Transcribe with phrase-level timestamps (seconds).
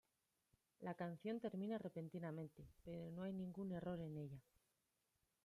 [0.79, 4.41] La canción termina repentinamente, pero no hay ningún error en ella.